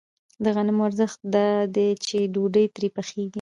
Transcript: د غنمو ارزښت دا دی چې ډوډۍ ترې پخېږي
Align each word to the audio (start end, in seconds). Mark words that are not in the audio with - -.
د 0.43 0.45
غنمو 0.55 0.81
ارزښت 0.89 1.19
دا 1.35 1.47
دی 1.75 1.89
چې 2.05 2.17
ډوډۍ 2.33 2.65
ترې 2.75 2.89
پخېږي 2.95 3.27